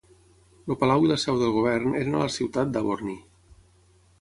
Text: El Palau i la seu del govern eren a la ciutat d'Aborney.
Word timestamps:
El 0.71 0.77
Palau 0.83 1.03
i 1.07 1.11
la 1.11 1.17
seu 1.23 1.37
del 1.41 1.53
govern 1.57 1.93
eren 1.99 2.17
a 2.21 2.25
la 2.25 2.33
ciutat 2.37 2.73
d'Aborney. 2.79 3.19